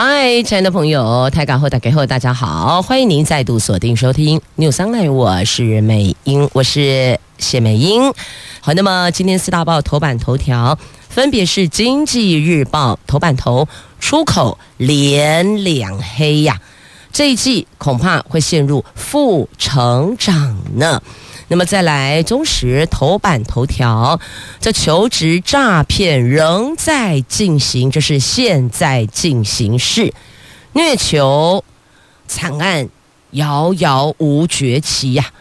[0.00, 8.14] 嗨，亲爱的朋友，台港后打给后，大家好，欢迎您再度锁定收听 News Online，我是美英，我是谢美英。
[8.60, 13.66] 好，那么今天四大报头版头条分别是《经济日报》头版头，
[13.98, 16.60] 出口连两黑呀，
[17.10, 21.02] 这一季恐怕会陷入负成长呢。
[21.50, 24.20] 那么再来，中时头版头条，
[24.60, 30.12] 这求职诈骗仍在进行，这是现在进行式，
[30.74, 31.64] 虐囚
[32.26, 32.90] 惨案
[33.30, 35.32] 遥遥无绝期呀。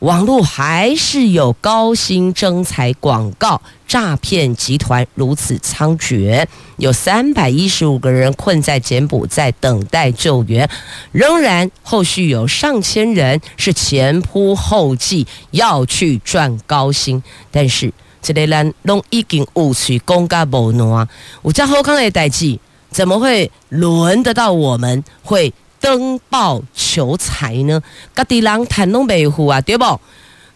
[0.00, 10.68] 网络还是有高薪征才广告，诈骗集团如此猖獗，有三百一十五个人困在柬埔寨等待救援，
[11.12, 21.08] 仍然后续有上千人是前仆后继要去赚高薪，但是这类人都已经误取公家无奈，
[21.40, 22.58] 我家后康的代志
[22.90, 25.02] 怎么会轮得到我们？
[25.22, 25.54] 会？
[25.86, 27.80] 登报求财呢？
[28.12, 29.84] 各地人谈拢袂赴啊，对不？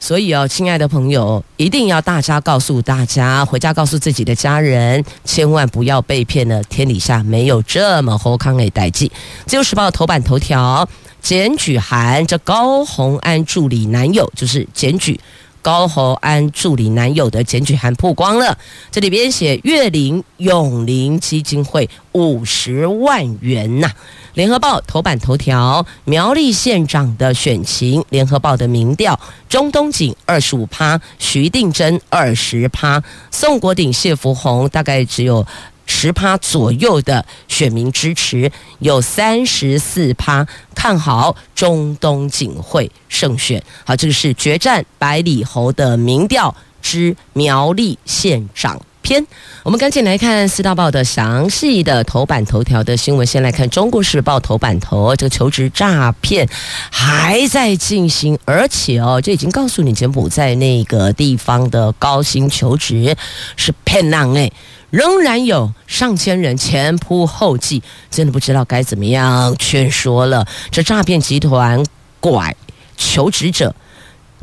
[0.01, 6.61] 所以哦，亲爱的朋友，一定要大家告诉大家，回家告诉自己的家人，千万不要被骗了。
[6.65, 9.09] 天底下没有这么好康的代志。
[9.47, 10.89] 自由时报头版头条，
[11.23, 15.21] 检举函这高虹安助理男友就是检举。
[15.63, 18.57] 高侯安助理男友的检举函曝光了，
[18.91, 23.91] 这里边写月领永龄基金会五十万元呐、
[24.35, 35.47] 联合报头版头条：苗栗县长的选情，联合报的民调，钟东锦二十五趴，徐定祯二十趴，宋国鼎、谢福弘大概只有。
[35.93, 43.61] 十趴左右的选民支持，有三十四趴看好中东锦会胜选。
[43.85, 49.27] 好，这个是决战百里侯的民调之苗栗县长篇。
[49.65, 53.27] 我们赶紧来看四大报的详细的头版头条的新闻。
[53.27, 56.49] 先来看《中国时报》头版头，这个求职诈骗
[56.93, 63.17] 还在进行，而且哦，这已经告诉你，柬埔寨那个地方的高薪求职
[63.57, 64.53] 是骗人哎。
[64.91, 67.83] 仍然有上千人前仆后继，
[68.13, 70.47] 真的不知道该怎么样劝说了。
[70.71, 71.85] 这诈骗集团
[72.21, 72.55] 拐
[72.97, 73.75] 求职者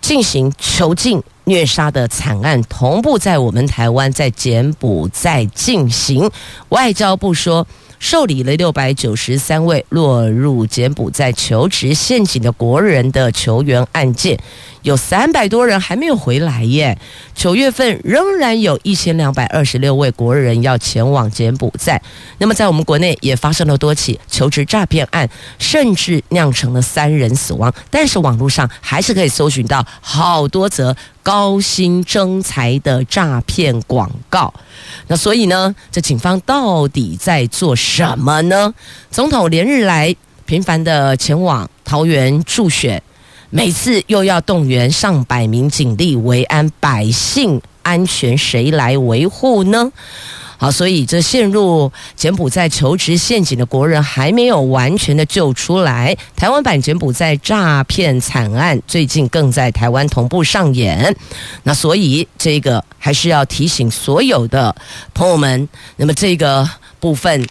[0.02, 6.30] 进行囚禁虐杀的惨案，同步在我们台湾在柬埔寨进行。
[6.70, 7.66] 外交部说，
[8.00, 14.38] 受理了六百九十三位落入柬埔寨求职陷阱的国人的求援案件。
[14.88, 16.98] 有三百多人还没有回来耶。
[17.36, 22.02] 九月份仍然有一千两百二十六位国人要前往柬埔寨。
[22.38, 27.74] 那么在我们国内也发生了多起求职诈骗案，甚至酿成了三人死亡。
[27.90, 34.54] 但是网络上还是可以搜寻到好多则高薪征才的诈骗广告。
[35.08, 38.74] 那所以呢，这警方到底在做什么呢？
[39.12, 40.16] 总统连日来
[40.46, 43.04] 频繁的前往桃园助选。
[43.50, 49.90] 每次又要动员上百名警力维安，百姓安全谁来维护呢？
[50.58, 56.18] 好，所以这陷入柬埔寨求职陷阱的国人还没有完全的救出来。
[56.36, 61.16] 台湾版柬埔寨诈骗惨案最近更在台湾同步上演。
[61.64, 64.76] 那所以这个还是要提醒所有的
[65.14, 66.70] 朋友们，那么这个
[67.00, 67.48] 部分。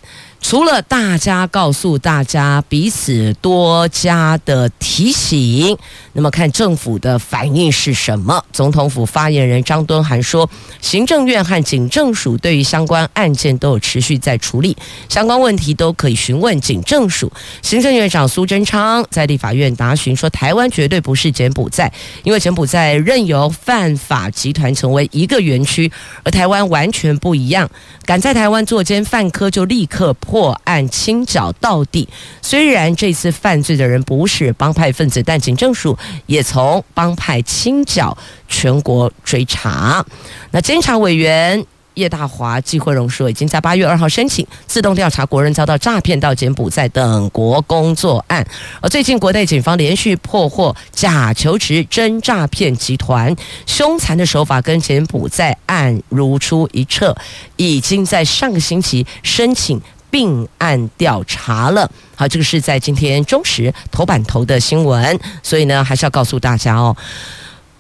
[0.49, 5.77] 除了大家告诉大家，彼此多加的提醒，
[6.17, 8.43] 那么看政府的反应是什么？
[8.51, 10.49] 总统府发言人张敦涵说，
[10.81, 14.75] 行政院和警政署对于相关案件都有持续在处理，
[15.11, 17.31] 相关问题都可以询问警政署。
[17.61, 21.93] 行政院长苏贞昌在立法院答询说，台湾绝对不是柬埔寨，
[22.25, 25.93] 因为柬埔寨任由犯法集团成为一个园区，
[26.25, 27.69] 而台湾完全不一样，
[28.07, 30.47] 敢在台湾作奸犯科就立刻破。
[30.65, 32.09] 案清剿到底。
[32.43, 35.97] 虽然这次犯罪的人不是帮派分子，但警政署
[36.27, 38.17] 也从帮派清剿
[38.49, 40.05] 全国追查。
[40.51, 41.65] 那监察委员
[41.95, 48.47] 叶大华、纪慧荣说，已经在八月二号申请自动调查国人遭到诈骗到柬埔寨等国工作案。
[48.83, 57.17] 而最近国内警方连续破获假求职真诈骗集团，凶残的手法跟柬埔寨案如出一辙，
[57.57, 59.81] 已经在上个星期申请。
[60.11, 66.97] 并案调查了，好，这个是在今天中时头版头的新闻，所以呢，还是要告诉大家哦，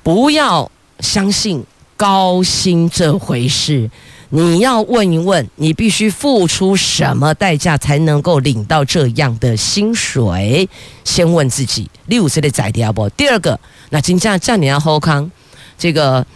[0.03, 0.71] 不要
[1.01, 1.65] 相信
[1.97, 3.91] 高薪这回事。
[4.31, 10.69] 你要问一问，你必须付出什么代价才能够领到这样的薪水？
[11.05, 13.09] 先问自己，六岁的宰掉不？
[13.11, 13.59] 第二个，
[13.91, 15.31] 那金价这样你要后康，
[15.79, 16.27] 这个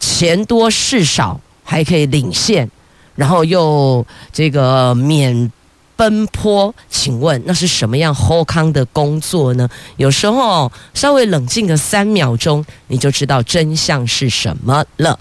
[0.00, 2.68] 钱多事少还可以领现，
[3.16, 5.50] 然后又这个免。
[5.98, 9.66] 奔波，请问那是什么样 h o 康的工作呢？
[9.96, 15.18] 有时候稍微冷静个三秒钟，你就知道真相是什么了。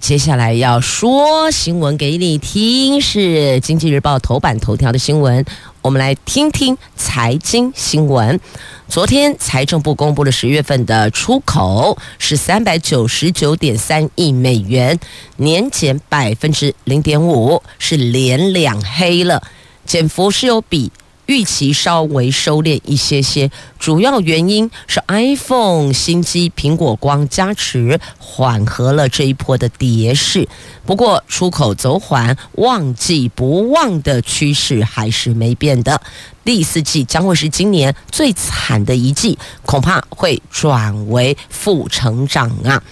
[0.00, 3.18] 接下来要说新闻给你听，是
[3.60, 5.44] 《经济日报》头版头条的新闻。
[5.80, 8.40] 我们来听听财经新闻。
[8.88, 14.98] 昨天财政部公布了十月份的出口是三百九十九点三亿美元，
[15.36, 19.42] 年减百分之零点五，是连两黑了。
[19.84, 20.90] 减幅是有比
[21.28, 30.48] 预期稍微收敛一些些，主要原因是 iPhone 新机苹果光加持，缓和了这一波的跌势。
[30.86, 36.00] 不过出口走缓，旺季不旺的趋势还是没变的。
[36.46, 42.82] 第四季将会是今年最惨的一季，恐怕会转为负成长啊。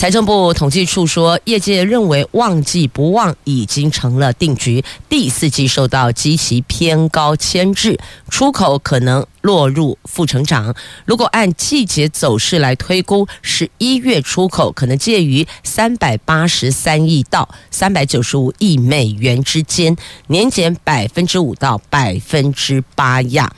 [0.00, 8.00] 财政部统计处说，业界认为旺季不旺已经成了定局，第四季受到基期偏高牵制，
[8.30, 10.74] 出口可能落入负成长。
[11.04, 19.94] 如果按季节走势来推估，十一月出口可能介于三百八十三亿到三百九十五亿美元之间，
[20.28, 23.52] 年减百分之五到百分之八呀。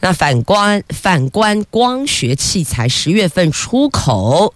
[0.00, 4.52] 那反观反观光学器材，十月份出口。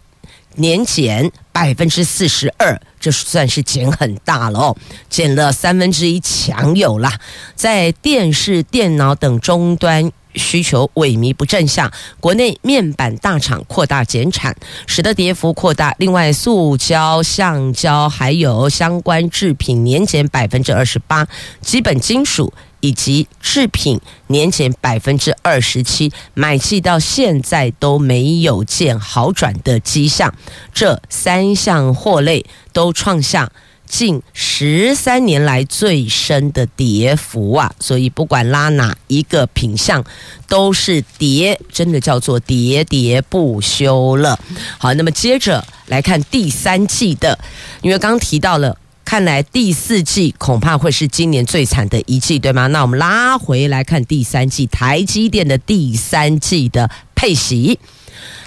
[0.56, 4.76] 年减百分之四十二，这算是减很大了哦，
[5.08, 7.18] 减了三分之一强有啦。
[7.54, 14.56] 在电视、电脑等终端需求萎靡不振下，国内面板大厂扩大减产，
[14.86, 15.94] 使得跌幅扩大。
[15.98, 21.26] 另外，塑胶、橡胶还有相关制品年减百分之二十八，
[21.60, 22.52] 基本金属。
[22.80, 30.34] 以及制品年减百分之二十七，买气到现在都没有见好转的迹象，
[30.72, 33.50] 这三项货类都创下
[33.86, 37.72] 近十三年来最深的跌幅啊！
[37.80, 40.04] 所以不管拉哪一个品项，
[40.48, 44.38] 都是跌，真的叫做喋喋不休了。
[44.78, 47.38] 好，那么接着来看第三季的，
[47.82, 48.78] 因为刚提到了。
[49.10, 52.68] 看来第四季恐怕会是今年最惨的一季，对吗？
[52.68, 57.80] 那我们拉回来看第三季，台积电的第三季的配息。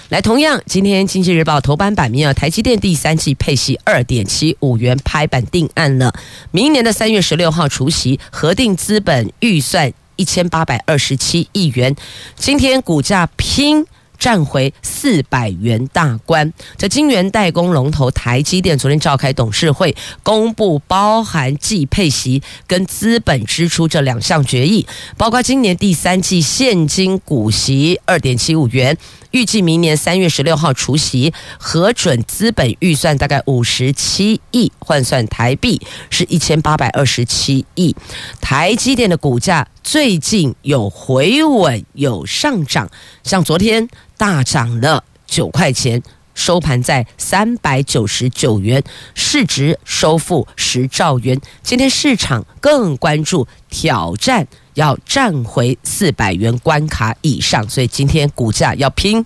[0.08, 6.14] 来，同样今天《经济日报》头版版面啊，台积电第三季配息二点七五元拍板定案了，
[6.50, 11.94] 明年的三月十六号除息，核定资本预算一千八百二十七亿元。
[12.36, 13.84] 今天股价拼。
[14.18, 16.52] 站回四百元大关。
[16.76, 28.96] 这晶圆代工龙头台积电昨天召开董事会，公布包含季配息跟资本支出这两项决议，包括今年第三季现金股息二点七五元。
[29.34, 37.96] 预计明年三月十六号除夕，核准资本预算大概五十七亿，换算台币是一千八百二十七亿。
[38.40, 42.88] 台积电的股价最近有回稳，有上涨，
[43.24, 46.00] 像昨天大涨了九块钱，
[46.36, 48.84] 收盘在三百九十九元，
[49.16, 51.40] 市值收复十兆元。
[51.60, 54.46] 今天市场更关注挑战。
[54.74, 59.24] 要站回四百元关卡以上，所以今天股价要拼。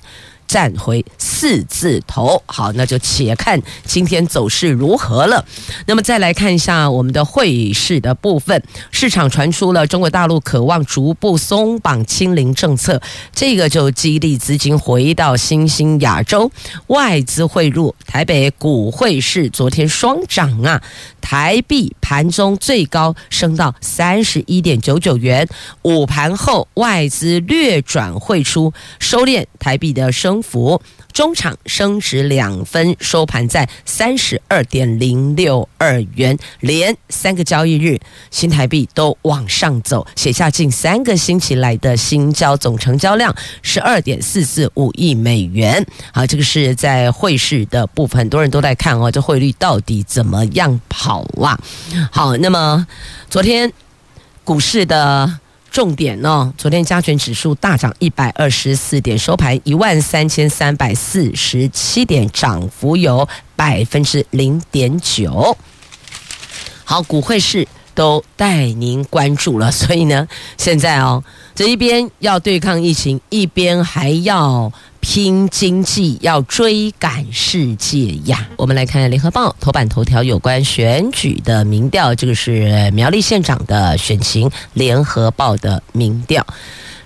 [0.49, 5.45] 站回四字头，好，那就且看今天走势如何了。
[5.87, 13.01] 那么再来看一下我们的汇市的部分，市场传出了中国大陆渴望逐步松绑清零政策，
[13.33, 16.51] 这个就激励资金回到新兴亚洲，
[16.87, 20.83] 外资汇入台北股汇市昨天双涨啊，
[21.21, 25.47] 台币盘中最高升到三十一点九九元，
[25.83, 30.38] 午盘后外资略转汇出，收敛台币的升。
[30.43, 30.81] 幅
[31.13, 37.99] 中场升值两分，收盘在三十二点零六二元，连三个交易日
[38.31, 45.85] 新台币都往上走，写下近三个星期来的新交总成交量十二点四四五亿美元。
[46.13, 51.59] 好，这个是在汇市的部分，很多人都在看哦，这汇率到底怎么样跑啊？
[52.11, 52.87] 好，那么
[53.29, 53.73] 昨天
[54.45, 55.41] 股市的。
[55.71, 65.57] 重点哦，昨天加权指数大涨一百二十四点，收盘一万三千三百四十七点，涨幅有百分之零点九。
[66.85, 71.23] 好，股汇市都带您关注了，所以呢，现在哦，
[71.55, 78.49] 这一边要对抗疫情，一边还要拼经济，要追赶世界呀！
[78.57, 86.47] 我们来看联合报头版头条有关选举的民调，这个是苗栗县长的选情，联合报的民调。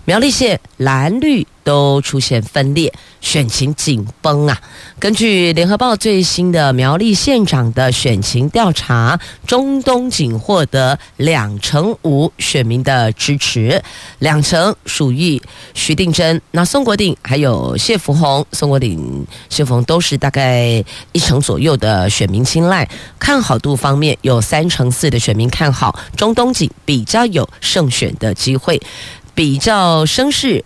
[0.04, 4.60] 苗栗县蓝绿都出现分裂，选情紧绷啊！
[4.98, 13.82] 根据联合报最新的苗栗县长的选情调查，钟东锦获得两成五选民的支持，
[14.18, 15.40] 两成属于
[15.74, 16.40] 徐定珍。
[16.50, 22.88] 那宋国鼎还有谢福弘，宋国鼎、谢福弘都是大概一成左右的选民青睐。
[23.18, 28.80] 看好度方面，有三成四的选民看好钟东锦比较有胜选的机会。
[29.34, 30.62] 比较声势，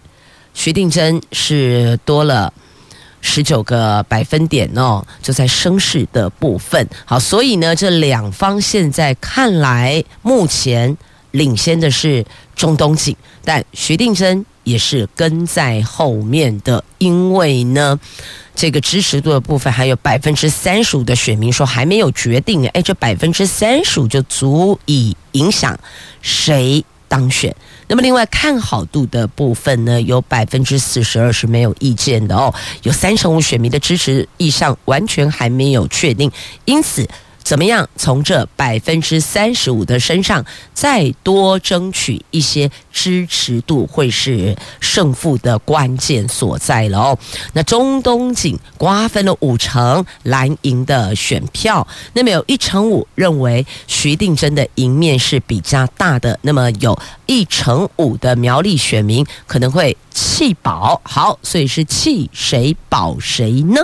[0.57, 2.51] 徐定祯是多了
[3.21, 6.89] 十九个百分点哦，就在声势的部分。
[7.05, 10.97] 好，所以呢，这两方现在看来，目前
[11.33, 12.25] 领先的是
[12.57, 18.01] 中东锦，但徐定祯也是跟在后面的，因为呢，
[18.55, 25.79] 这个支持度的部分还有百分之三十五的选民说还没有决定，哎，这百分之三十五就足以影响
[26.23, 27.55] 谁当选。
[27.89, 36.31] 那么，另外看好度的部分呢，有百分之四十二是没有意见的哦，有三成五选民的支持意向完全还没有确定，
[36.65, 37.09] 因此。
[37.47, 47.19] 怎么样从这百分之三十五的身上再多争取一些支持度，会是胜负的关键所在了哦。
[47.53, 61.01] 那中东锦瓜分了五成蓝营的选票，那么有一成五认为徐定真的赢面是比较大的，那么有一成五的苗栗选民可能会弃保。
[61.05, 63.81] 好，所以是弃谁保谁呢？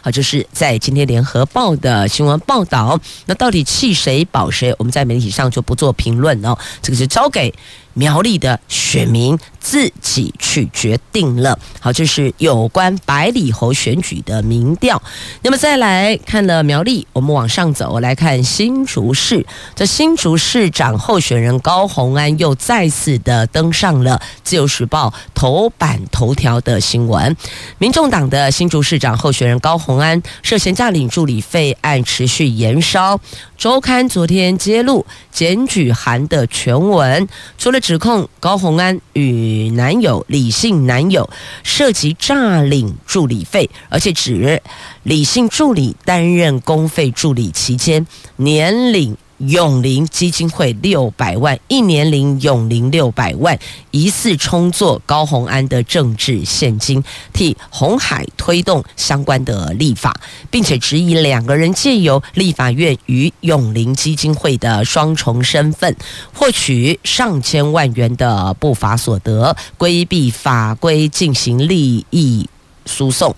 [0.00, 2.98] 好，就是在今天联合报的新闻报道。
[3.26, 4.74] 那到底气谁保谁？
[4.78, 6.56] 我们在媒体上就不做评论哦。
[6.80, 7.52] 这个是交给
[7.98, 11.58] 苗栗的选民自己去决定了。
[11.80, 15.02] 好，这是有关百里侯选举的民调。
[15.42, 19.44] 那么再来看了苗栗，我们往上走来看新竹市。
[19.74, 27.36] 这新竹市长候选人高虹安又再次的登上了自由时报头版头条的新闻。
[27.78, 33.20] 民众党的新竹市长候选人高虹安涉嫌诈领助理费案持续延烧。
[33.56, 37.28] 周刊昨天揭露检举函的全文，
[37.58, 41.30] 除了指控高红安与男友李姓男友
[41.62, 44.60] 涉及诈领助理费，而且指
[45.04, 49.16] 李姓助理担任公费助理期间年领。
[49.38, 53.58] 永龄基金会六百万，一年领永龄六百万，
[53.90, 57.02] 疑似充作高虹安的政治献金，
[57.32, 65.94] 替鸿海推动相关的立法，并且质疑两个人借由立法院与永龄基金会的双重身份，
[66.32, 72.48] 获取上千万元的不法所得，规避法规进行利益。
[72.88, 73.32] 诉讼。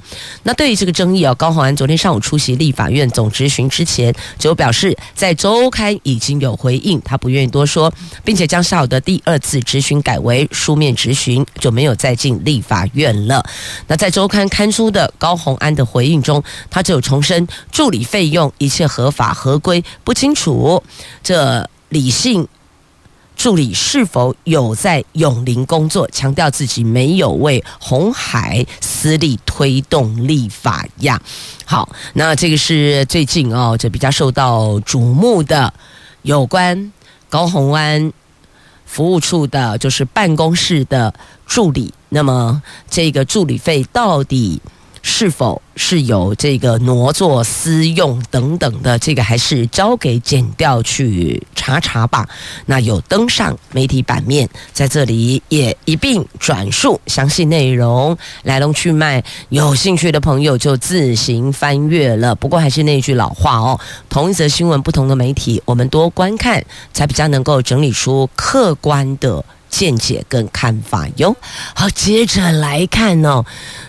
[0.44, 7.92] 那对于这个争议啊，高虹安昨天上午出席立法院总质询之前，就表示在周刊已经有回应，他不愿意多说，
[8.24, 13.44] 并且将下午的第二次质询改为书面质询，就没有再进立法院了。
[13.88, 20.82] 那在周刊刊出的高虹安的回应中，他只有重申助理费用一切合法合规，不清楚
[21.22, 22.46] 这理性。
[23.40, 26.06] 助理是否有在永龄工作？
[26.08, 31.18] 强调自己没有为红海私利推动立法呀。
[31.64, 35.72] 好，那这个是最近哦，这比较受到瞩目的
[36.20, 36.92] 有关
[37.30, 38.12] 高虹安
[38.84, 41.14] 服务处的，就是办公室的
[41.46, 41.94] 助理。
[42.10, 44.60] 那么这个助理费到底
[45.02, 48.98] 是否是有这个挪作私用等等的？
[48.98, 52.28] 这个还是交给检调去查查吧。
[52.66, 59.22] 那有登上媒体版面，在这里也一并转述详细内容、来龙去脉。
[59.48, 62.34] 有兴趣的朋友就自行翻阅了。
[62.34, 69.44] 不过还是那句老话哦，同一则新闻，不同的媒体，我们多观看，才比较能够整理出客观的。
[69.70, 71.34] 见解跟看法哟。
[71.74, 73.46] 好，接着来看哦。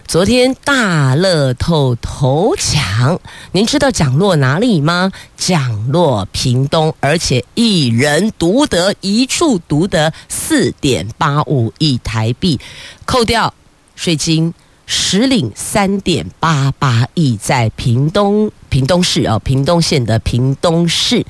[0.08, 3.20] 昨天大乐透头奖，
[3.54, 5.12] 您知道奖落哪里吗？
[5.38, 12.60] 奖落屏东，而且一人独得，一处独得四点八五亿台币，
[13.06, 13.54] 扣掉
[13.96, 14.54] 税金，
[14.86, 21.26] 实领三点八八亿，在屏东屏东市哦，屏东县的屏东市。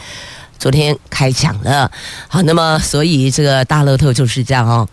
[0.62, 1.92] 昨天开奖了，
[2.28, 4.88] 好，那么所以这个大乐透就是这样哦，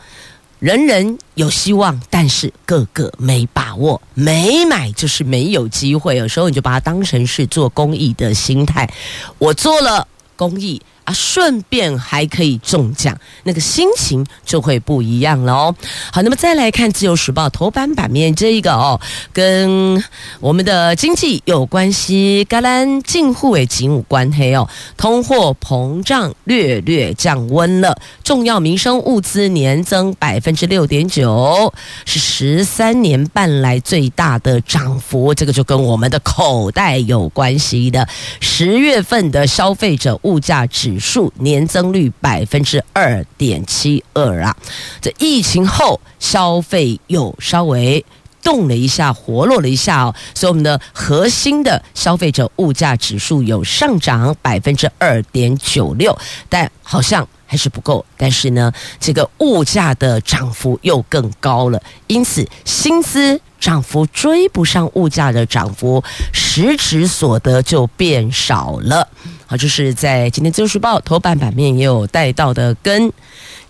[0.60, 6.16] 人人有希望，但是个个没把握，没买就是没有机会。
[6.16, 8.90] 有时候你就把它当成是做公益的心态，
[9.36, 10.80] 我做了公益。
[11.08, 15.74] 啊，顺便还可以中奖，那个心情就会不一样了哦。
[16.12, 19.00] 好，那么再来看《自由时报》头版版面这一个哦，
[19.32, 20.04] 跟
[20.38, 31.72] 我们的经济有关系，甘蓝进户为景五关黑哦，通货膨胀略略降温了，重要民生物资年增百分之六点九，
[32.04, 38.06] 是十三年半来最大的涨幅，这个就跟我们的口袋有关系的。
[38.40, 44.56] 十月份的消费者物价指数年增率百分之二点七二啊，
[45.00, 48.04] 这疫情后消费又稍微
[48.42, 56.16] 动了一下，活络了一下哦，所以我们的核心的消费者物价指数有上涨百分之二点九六，
[56.48, 58.04] 但好像还是不够。
[58.16, 66.02] 但是呢，这个物价的涨幅又更高了，因此薪资涨幅追不上物价的涨幅，
[66.32, 69.06] 实质所得就变少了。
[69.50, 73.10] 好，就是在今天《自由时报》头版版面也有带到的，跟。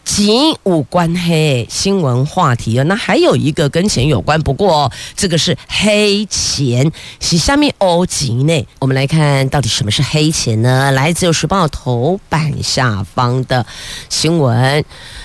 [0.08, 8.66] 钱无关黑新闻话题啊，那还有一个跟钱有关，不过这个是黑钱，是下面欧吉内。
[8.78, 10.90] 我们来看到底什么是黑钱呢？
[10.92, 13.66] 来自《自由时报》头版下方的
[14.08, 14.82] 新闻，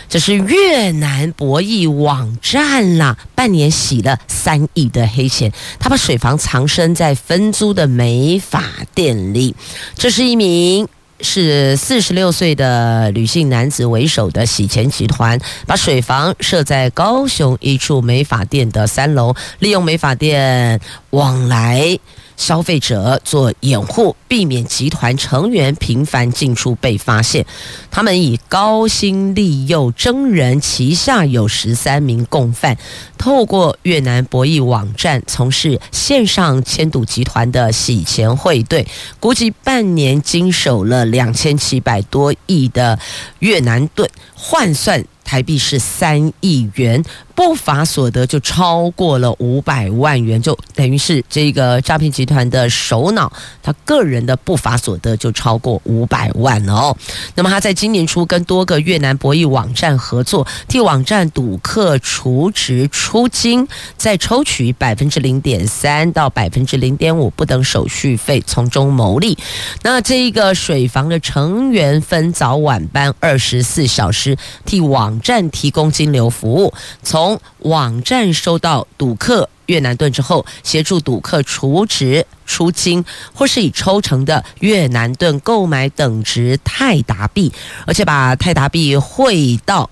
[0.09, 8.61] 这是越南博弈网站啦，半年洗了三亿的黑钱，他把水房藏身在分租的美发
[8.93, 9.55] 店里，
[9.95, 10.89] 这是一名。
[11.23, 20.79] 是四十六岁的女性男子为首的洗钱集团，把水房设在高雄一处美发店的三楼，利用美发店
[21.11, 21.97] 往来
[22.37, 27.45] 消费者做掩护，避免集团成员频繁进出被发现。
[27.91, 32.77] 他们以高薪利诱征人，旗下有十三名共犯。
[33.17, 38.85] 透过越南博弈网站从事线上签赌集团的洗钱汇兑，
[39.19, 42.99] 估计半年经手了两千七百多亿的
[43.39, 47.01] 越南盾，换算台币是三亿元，
[47.35, 56.95] 不法所得就超过了五百万元，就等于是这个诈骗集团的首脑，他个人的不法所得就超过五百万哦。
[57.35, 63.67] 那么他在今年初跟多个越南博弈网站合作，替网站赌客储值出金，
[63.97, 69.37] 再抽取百分之零点三到百分之零点五不等手续费，从中牟利。
[69.81, 87.53] 那这一个水房的成员分早晚班，二十四小时替网站提供金流服务，从从网站收到赌客越南盾之后，协助赌客储值出金，或是以抽成的越南盾购买等值泰达币，
[87.87, 89.89] 而且把泰达币汇到。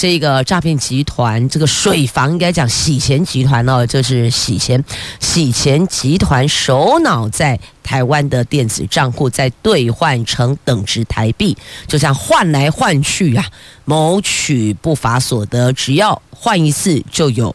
[0.00, 4.82] 这个诈骗集团，这个水房应该讲洗钱集团哦，就是洗钱
[5.20, 11.54] 洗钱集团首脑在台湾的电子账户，在兑换成等值台币，
[11.86, 13.44] 就像换来换去啊，
[13.84, 17.54] 谋取不法所得，只要换一次就有。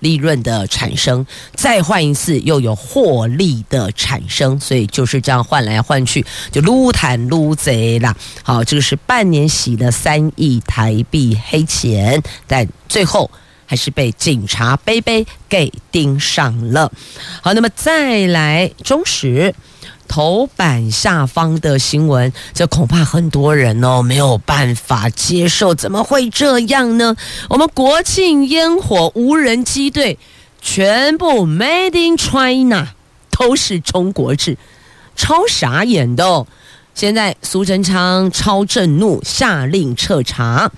[0.00, 8.14] 利润的产生，再换一次又有获利的产生，所以就是这样换来换去，就撸坦撸贼啦。
[8.42, 13.30] 好，这个是半年洗了三亿台币黑钱，但最后
[13.66, 16.90] 还是被警察杯杯给盯上了。
[17.42, 19.54] 好，那么再来中实。
[20.08, 27.14] 头版下方的新闻，这恐怕很多人哦没有办法接受，怎么会这样呢？
[27.50, 30.18] 我们国庆烟火无人机队
[30.60, 32.88] 全部 Made in China，
[33.30, 34.56] 都是中国制，
[35.14, 36.46] 超傻眼的哦。
[36.94, 40.72] 现在苏贞昌超震怒，下令彻查。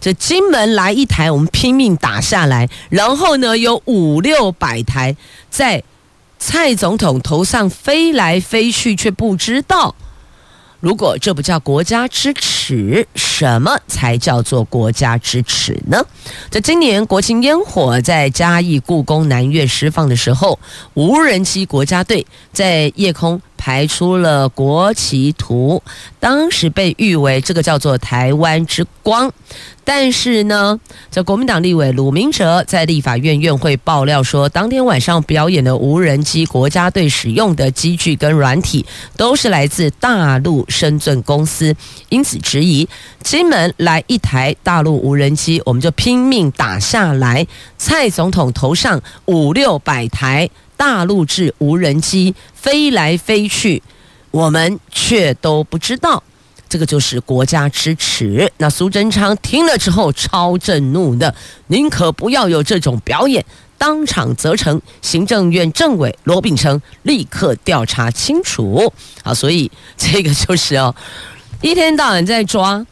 [0.00, 5.16] 这金门来一台，我们拼命打下来，然后呢，有五六百台
[5.50, 5.82] 在。
[6.48, 9.96] 蔡总统头上飞来飞去，却不知道，
[10.78, 16.00] 如果这不叫国家之耻，什么才叫做国家之耻呢？
[16.48, 20.56] 在今年国庆烟火在嘉义故宫南岳释放的时候，
[20.94, 25.82] 无人机国家队在夜空排出了国旗图，
[26.20, 29.32] 当时被誉为这个叫做台湾之光。
[29.84, 30.80] 但是呢，
[31.12, 38.84] 这国民党立委鲁明哲在立法院院会爆料说，当天晚上表演的无人机国家队使用的机具跟软体
[39.16, 41.72] 都是来自大陆深圳公司，
[42.08, 42.88] 因此质疑
[43.22, 47.46] 金门来一台大陆无人机，我们就拼命打下来。
[47.78, 53.82] 蔡总统头上五六百台大陆制无人机飞来飞去，
[54.30, 56.22] 我们却都不知道。
[56.68, 58.52] 这个就是国家支持。
[58.58, 61.34] 那苏贞昌听了之后超震怒的，
[61.68, 63.44] 宁可不要有这种表演，
[63.78, 68.92] 当场责成行政院政委罗秉成立刻调查清楚。
[69.22, 70.94] 好，所以这个就是哦，
[71.60, 72.84] 一天到晚在抓。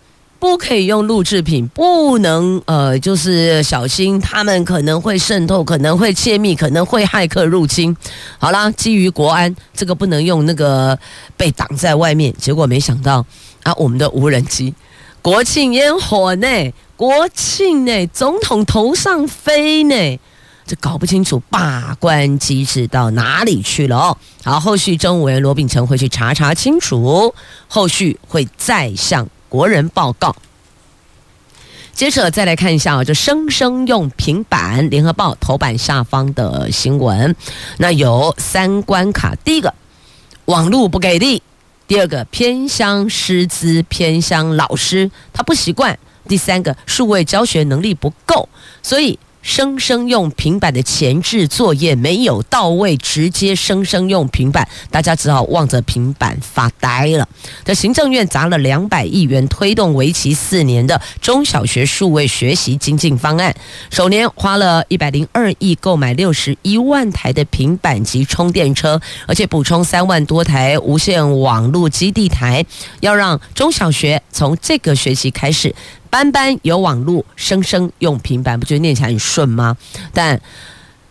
[0.44, 7.96] 不可以用录制品，不能呃，就是小心他们可能会渗透，可能会窃密，可能会骇客入侵。
[8.38, 10.98] 好啦，基于国安，这个不能用那个
[11.34, 12.30] 被挡在外面。
[12.36, 13.24] 结果没想到
[13.62, 14.74] 啊，我们的无人机，
[15.22, 16.46] 国庆烟火呢，
[16.94, 20.20] 国庆呢，总统头上飞呢，
[20.66, 24.18] 这搞不清楚把关机制到哪里去了哦。
[24.44, 27.34] 好，后续政务委员罗秉成会去查查清楚，
[27.66, 29.26] 后续会再向。
[29.54, 30.34] 国人报告。
[31.92, 37.36] 接着再来看一下啊，就生生用平板，联合报头版下方的新闻，
[37.78, 39.72] 那有三关卡：第一个，
[40.46, 41.40] 网络不给力；
[41.86, 45.94] 第二个，偏乡师资偏乡老师他不习惯；
[46.26, 48.48] 第三个，数位教学能力不够，
[48.82, 49.16] 所以。
[49.44, 57.28] 生生用平板的前置作业没有到位，直接生生用平板，大家只好望着平板发呆了。
[57.62, 63.54] 这行政院砸了两百亿元，推动为期四年的中小学数位学习精进方案，
[63.90, 72.64] 首年花了一百零二亿购买六十一万台的平板及充电车，而且补充三万多台无线网络基地台，
[73.00, 75.74] 要让中小学从这个学期开始。
[76.14, 79.76] 班班有网路，生生用平板，不觉得念起来很顺吗？
[80.12, 80.40] 但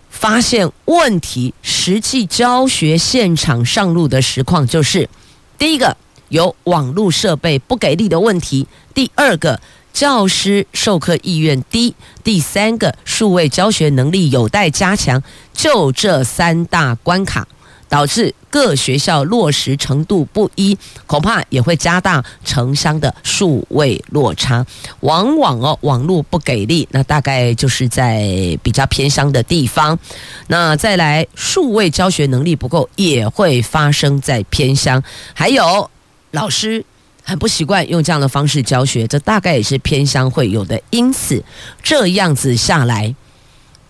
[0.10, 5.10] 发现问题，实际教学现场上路的实况就是：
[5.58, 5.98] 第一个
[6.30, 9.60] 有网路设备不给力的问题；第二个
[9.92, 15.22] 教师授课意愿低；第三个数位教学能力有待加强。
[15.54, 17.46] 就这三大关卡。
[17.94, 20.76] 导致各学校落实程度不一，
[21.06, 24.66] 恐怕也会加大城乡的数位落差。
[25.02, 30.00] 往往哦，网络不给力，那大概就是在比较偏乡的地方。
[30.48, 35.04] 那再来，数位教学能力不够，也会发生在偏乡。
[35.36, 35.88] 还有
[36.32, 36.84] 老师
[37.22, 40.82] 很不习惯用这样的方式教学，这大概也是偏乡会有的。
[40.90, 41.44] 因此，
[41.84, 43.14] 这样子下来。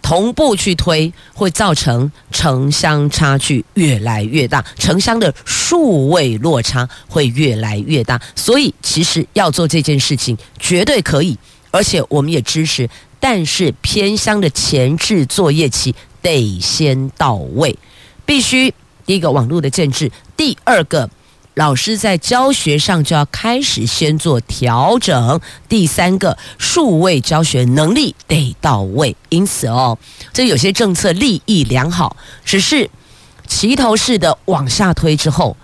[0.04, 8.22] 同步去推，会造成城乡差距越来越大，城乡的数位落差会越来越大。
[8.36, 11.36] 所以，其实要做这件事情绝对可以，
[11.72, 12.88] 而且我们也支持。
[13.20, 17.76] 但是，偏乡的前置作业期得先到位，
[18.26, 18.72] 必须
[19.06, 21.10] 第一个网络的建置，第二个。
[21.56, 25.40] 老师在教学上就要开始先做调整。
[25.70, 29.16] 第三个，数位教学能力得到位。
[29.30, 29.98] 因此哦，
[30.34, 32.90] 这有些政策利益良好，只是
[33.48, 35.56] 齐头式的往下推之后，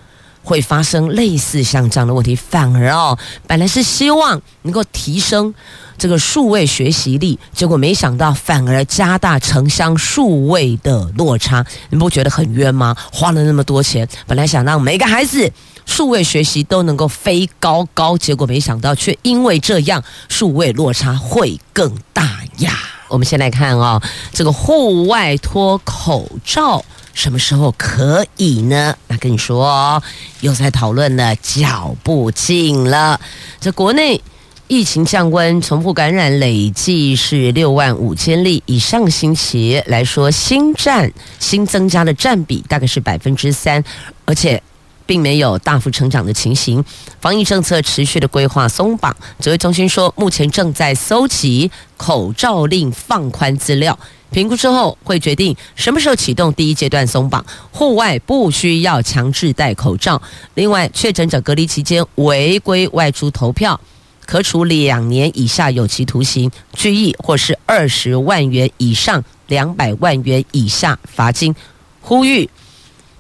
[0.44, 2.36] 会发生类似像这样的问题。
[2.36, 5.56] 反而哦，本来是希望能够提升
[5.98, 11.66] 这个数位学习力，结果没想到反而加大城乡数位的落差。
[11.90, 12.96] 你不觉得很冤吗？
[13.12, 15.52] 花了那么多钱，本来想让每个孩子。
[15.90, 22.72] 数位学习都能够飞高高，结果没想到，却因为这样，数位落差会更大呀。
[23.08, 24.00] 我们先来看哦，
[24.32, 28.96] 这个户外脱口罩什么时候可以呢？
[29.08, 30.02] 那跟你说哦，
[30.42, 33.20] 又在讨论了，脚步近了。
[33.60, 34.22] 这国内
[34.68, 43.84] 疫情降温，重复感染累计是六万五千例，以上星期来说，新占新增加的占比大概是百分之三，
[44.26, 44.62] 而且。
[45.10, 46.86] 并没有大幅成长的情形，
[47.20, 49.16] 防疫政策持续的规划松绑。
[49.40, 53.98] 指挥中心说，目前正在搜集口罩令放宽资料，
[54.30, 57.44] 评估之后会决定什么时候启动第一阶段松绑。
[57.72, 60.22] 户外不需要强制戴口罩。
[60.54, 63.82] 另外，确诊者隔离期间违规外出投票，
[64.28, 71.56] 可处两年以下有期徒刑、拘役，或是二十万元以上两百万元以下罚金。
[72.00, 72.48] 呼吁。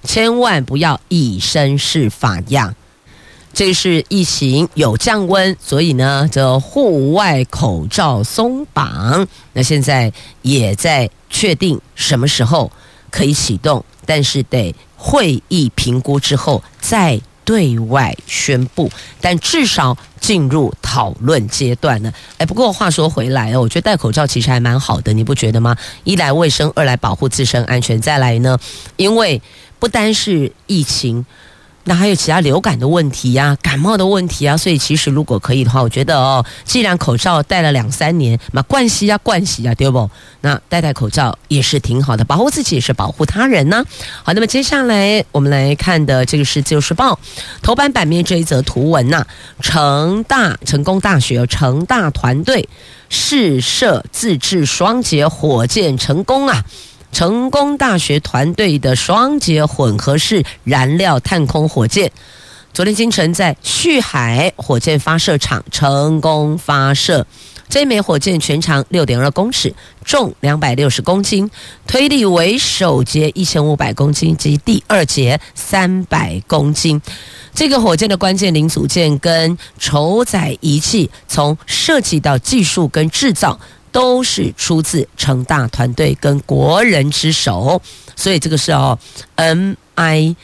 [0.03, 2.73] 千万不要以身试法呀！
[3.51, 12.71] 这是疫情有降温，所以呢，这户外口罩松绑，那现在也在确定什么时候
[13.09, 22.13] 可以启动，但是得会议评估之后再对外宣布，但至少进入讨论阶段了。
[22.37, 25.75] 哎，不过话说回来哦，我觉得戴口罩其实还蛮好的，你不觉得吗？
[26.03, 28.57] 一来卫生，二来保护自身安全，再来呢，
[28.95, 29.41] 因为。
[29.79, 31.25] 不单是疫情，
[31.85, 34.57] 那还有其他流感的问题呀、感冒的问题啊。
[34.57, 40.09] 所以其实如果可以的话，我觉得哦，既然口罩戴了两三年，嘛惯习啊惯习啊，对不？
[40.41, 43.83] 那戴戴口罩也是挺好的，保护自己也是保护他人呢、
[44.23, 47.13] 好，那么接下来我们来看的这个是《自由时报》
[47.61, 49.25] 头版版面这一则图文呐、
[49.61, 52.67] 成大成功大学成大团队
[53.09, 56.63] 试射自制双节火箭成功啊！
[57.11, 62.11] 成功大学团队的双节混合式燃料探空火箭，
[62.73, 67.25] 昨天清晨在旭海火箭发射场成功发射。
[67.67, 71.51] 这枚火箭全长六点二公尺，重两百六十公斤，
[71.85, 76.99] 推力为首节一千五百公斤及第二节三百公斤。
[77.53, 83.59] 这个火箭的关键零组件跟筹载仪器，从设计到技术跟制造，
[83.91, 87.81] 都是出自成大团队跟国人之手。
[88.15, 88.97] 所以这个是哦
[89.35, 90.35] ，MIT。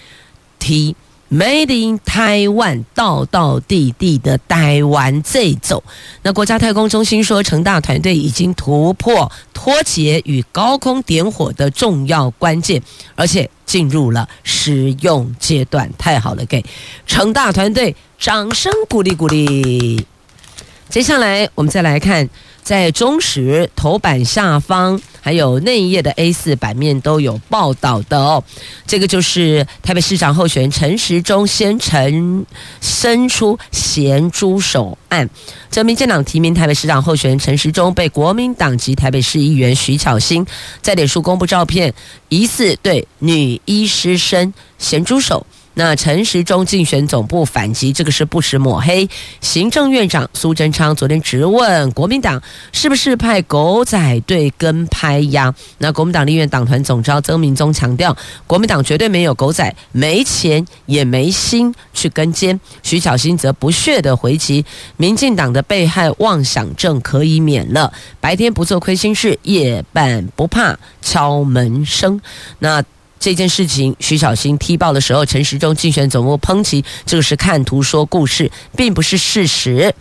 [1.27, 5.83] Made in Taiwan，道道地地的台湾这走。
[6.21, 12.79] 那国家太空中心说，成大团队已经突破脱节与高空点火的重要关键，
[13.15, 15.91] 而且进入了实用阶段。
[15.97, 16.63] 太好了，给
[17.07, 20.05] 成大团队掌声鼓励鼓励。
[20.89, 22.29] 接下来我们再来看。
[22.65, 28.43] 在中时头版下方，还有内页的 A 四版面都有报道的哦。
[28.87, 32.43] 这个就是台北市长候选人陈时中先陈
[32.81, 35.29] 伸出咸猪手案。
[35.69, 40.43] 这民进党提名台北市长候选人陈时中，被国民党籍台北市议员徐巧芯
[40.81, 41.93] 在脸书公布照片，
[42.29, 45.45] 疑似对女医师伸咸猪手。
[45.75, 49.07] 那陈时中竞选总部反击，这个是不实抹黑。
[49.41, 55.53] 行政院长苏贞昌昨天直问国民党是不是派狗仔队跟拍呀？
[55.77, 58.15] 那国民党立院党团总召曾铭宗强调，
[58.47, 62.59] 国民党绝对没有狗仔，没钱也没心去跟监。
[62.81, 72.21] 徐巧芯则不屑地回击，民进党的被害妄想症可以免了，白天不做亏心事，夜半不怕敲门声。
[72.59, 72.81] 那。
[73.19, 79.93] 这件事情，徐小新踢爆的时候，陈时中竞选总部抨击这个是看图说故事，并不是事实。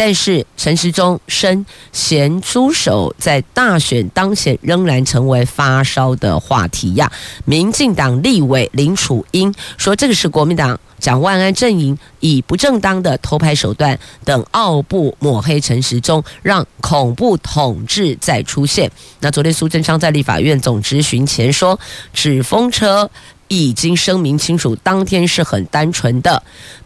[0.00, 7.12] 但是陈时中伸咸猪手，在大选当前仍然成为发烧的话题呀。
[7.44, 18.90] 民进党立委林楚英说：“这个是国民党。”蒋万安阵营以不正当的偷拍手段等奥布抹黑陈时中，让恐怖统治再出现。
[19.20, 21.78] 那昨天苏贞昌在立法院总质询前说，
[22.14, 23.10] 纸风车。
[23.52, 26.40] 已经声明清楚，当天是很单纯的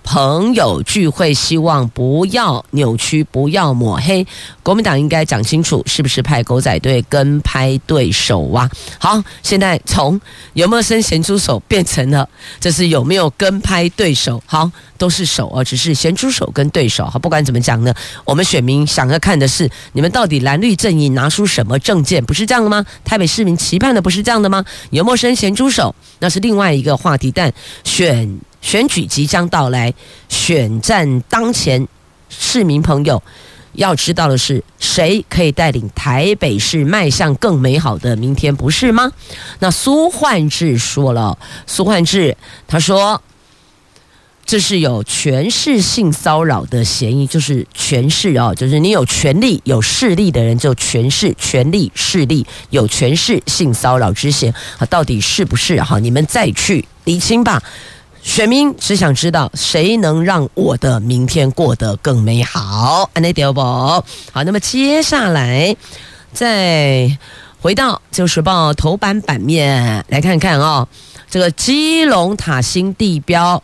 [0.05, 4.25] 朋友聚会，希望不要扭曲，不要抹黑。
[4.63, 8.71] 国民党应该讲清楚，是不是派狗仔队跟拍对手啊？
[9.01, 10.21] 好，现在从
[10.53, 12.29] 有没有伸咸猪手变成了
[12.61, 14.41] 这是有没有跟拍对手？
[14.47, 17.05] 好，都是手哦，只是咸猪手跟对手。
[17.07, 17.93] 好，不管怎么讲呢，
[18.25, 22.25] 我们选民想要看的是你们到底蓝绿阵营拿出什么政见？
[22.25, 22.87] 不是这样的吗？
[23.05, 24.65] 台北市民期盼的不是这样的吗？
[24.91, 25.93] 有没有伸咸猪手？
[26.21, 26.45] 那是。
[26.45, 27.51] 另外一个话题，但
[27.85, 29.93] 选选举即将到来，
[30.31, 31.87] 选战当前，
[32.31, 33.23] 市民朋友
[33.75, 39.13] 要知道的是，谁可以带领台北市迈向更美好的明天，不是吗？
[39.59, 42.35] 那苏焕智说了，苏焕智
[42.67, 43.21] 他说。
[44.47, 55.83] 这是有权势性骚扰的嫌疑，就是权势哦，就是你有权力、有势力的人就权势、权力、势力有权势性骚扰之嫌啊，到底是不是？
[55.83, 57.63] 哈，你们再去厘清吧。
[58.25, 63.09] 选民只想知道谁能让我的明天过得更美好。
[63.13, 63.61] 安内迪不？
[63.61, 65.77] 好，那么接下来
[66.33, 67.19] 再
[67.61, 70.89] 回到《旧时报》头版版面来看看哦，
[71.29, 73.63] 这个基隆塔新地标。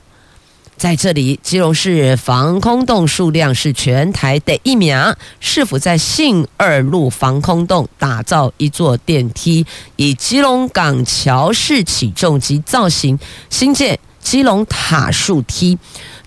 [0.77, 5.15] 在这里，基隆市防空洞数量是全台第一名。
[5.41, 13.19] 是否在信二路防空洞打造一座电梯，以基隆港桥式起重机造型，
[13.51, 15.79] 新建基隆塔树梯。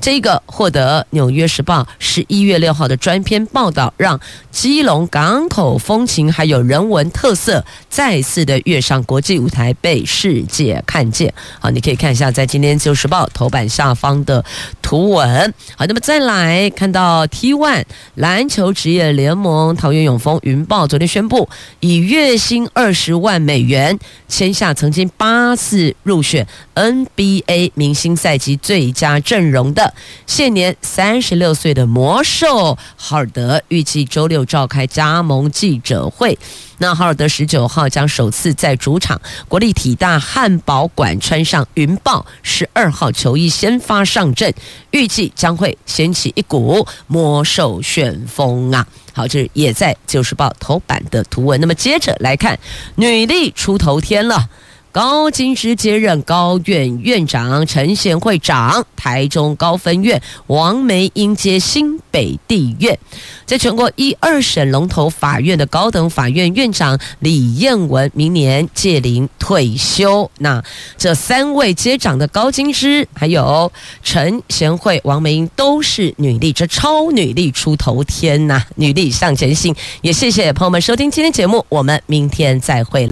[0.04, 4.20] 这个获得《纽约时报》十一月六号的专篇报道，让
[4.52, 11.34] 基隆港口风情还有人文特色再次的跃上国际舞台，被世界看见。
[11.58, 14.44] 好，你可以看一下在今天《旧时报》头版下方的
[14.82, 15.54] 图文。
[15.78, 17.86] 好，那么再来看到 T1
[18.16, 21.48] 篮球职业联盟桃园永丰云豹昨天宣布，
[21.80, 29.93] 以月薪二十万美元签下曾经八次入选 NBA 明星赛季最佳阵容的。
[30.26, 36.38] 现年三十六岁的魔兽哈尔德预计周六召开加盟记者会。
[36.80, 44.54] 那哈尔德十九号将首次在主场国立体大汉堡馆穿上云豹十二号球衣先发上阵，
[44.92, 48.86] 预计将会掀起一股魔兽旋风啊！
[49.14, 51.62] 好，这也在《旧时报》头版的图文。
[51.62, 52.60] 那么接着来看，
[52.96, 54.50] 女力出头天了。
[54.94, 63.00] 高金枝接任高院院长，陈贤会长台中高分院，王梅英接新北地院。
[63.44, 70.30] 在全国一二审龙头法院的高等法院院长李彦文明年届龄退休。
[70.38, 70.64] 那
[70.96, 73.72] 这三位接掌的高金枝，还有
[74.04, 78.64] 陈贤惠、王梅英都是女力，这超女力出头天呐！
[78.76, 79.76] 女力向前行。
[80.04, 83.10] 也谢谢朋友们收听今天节目，我们明天再会。